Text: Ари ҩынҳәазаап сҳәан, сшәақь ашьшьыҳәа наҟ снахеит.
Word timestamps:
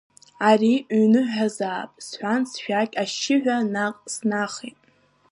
Ари 0.49 0.73
ҩынҳәазаап 0.97 1.91
сҳәан, 2.05 2.41
сшәақь 2.51 2.95
ашьшьыҳәа 3.01 3.57
наҟ 3.73 3.95
снахеит. 4.13 4.77